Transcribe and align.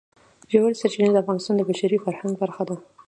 ژورې 0.51 0.79
سرچینې 0.81 1.09
د 1.13 1.17
افغانستان 1.23 1.55
د 1.57 1.61
بشري 1.69 1.97
فرهنګ 2.05 2.33
برخه 2.41 2.63
ده. 2.69 2.75